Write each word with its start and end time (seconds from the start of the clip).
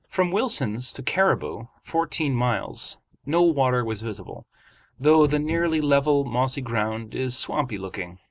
From 0.07 0.31
Wilson's 0.31 0.93
to 0.93 1.03
"Caribou," 1.03 1.65
fourteen 1.83 2.33
miles, 2.33 2.97
no 3.23 3.43
water 3.43 3.85
was 3.85 4.01
visible, 4.01 4.47
though 4.99 5.27
the 5.27 5.37
nearly 5.37 5.79
level, 5.79 6.25
mossy 6.25 6.61
ground 6.61 7.13
is 7.13 7.37
swampy 7.37 7.77
looking. 7.77 8.17